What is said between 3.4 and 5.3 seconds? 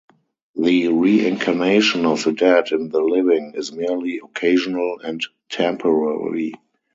is merely occasional and